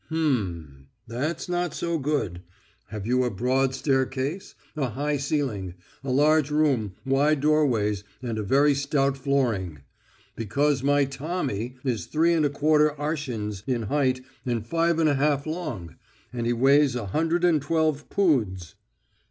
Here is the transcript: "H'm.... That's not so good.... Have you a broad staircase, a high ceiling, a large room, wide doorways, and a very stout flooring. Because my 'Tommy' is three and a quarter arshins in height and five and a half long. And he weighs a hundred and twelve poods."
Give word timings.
"H'm.... 0.07 0.87
That's 1.07 1.47
not 1.47 1.75
so 1.75 1.99
good.... 1.99 2.41
Have 2.87 3.05
you 3.05 3.23
a 3.23 3.29
broad 3.29 3.75
staircase, 3.75 4.55
a 4.75 4.89
high 4.89 5.17
ceiling, 5.17 5.75
a 6.03 6.09
large 6.09 6.49
room, 6.49 6.95
wide 7.05 7.39
doorways, 7.41 8.03
and 8.19 8.39
a 8.39 8.43
very 8.43 8.73
stout 8.73 9.15
flooring. 9.15 9.83
Because 10.35 10.81
my 10.81 11.05
'Tommy' 11.05 11.77
is 11.83 12.07
three 12.07 12.33
and 12.33 12.47
a 12.47 12.49
quarter 12.49 12.95
arshins 12.99 13.61
in 13.67 13.83
height 13.83 14.21
and 14.43 14.65
five 14.65 14.97
and 14.97 15.07
a 15.07 15.13
half 15.13 15.45
long. 15.45 15.97
And 16.33 16.47
he 16.47 16.53
weighs 16.53 16.95
a 16.95 17.05
hundred 17.05 17.43
and 17.43 17.61
twelve 17.61 18.09
poods." 18.09 18.73